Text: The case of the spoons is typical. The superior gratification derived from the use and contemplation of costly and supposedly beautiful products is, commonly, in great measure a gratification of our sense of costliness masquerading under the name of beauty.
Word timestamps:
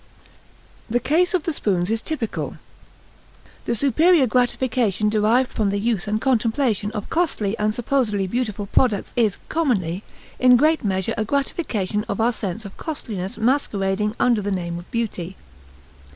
The 0.89 0.99
case 0.99 1.35
of 1.35 1.43
the 1.43 1.53
spoons 1.53 1.91
is 1.91 2.01
typical. 2.01 2.57
The 3.65 3.75
superior 3.75 4.25
gratification 4.25 5.09
derived 5.09 5.51
from 5.51 5.69
the 5.69 5.77
use 5.77 6.07
and 6.07 6.19
contemplation 6.19 6.91
of 6.93 7.11
costly 7.11 7.55
and 7.59 7.75
supposedly 7.75 8.25
beautiful 8.25 8.65
products 8.65 9.13
is, 9.15 9.37
commonly, 9.47 10.01
in 10.39 10.57
great 10.57 10.83
measure 10.83 11.13
a 11.19 11.23
gratification 11.23 12.03
of 12.09 12.19
our 12.19 12.33
sense 12.33 12.65
of 12.65 12.77
costliness 12.77 13.37
masquerading 13.37 14.15
under 14.19 14.41
the 14.41 14.49
name 14.49 14.79
of 14.79 14.89
beauty. 14.89 15.35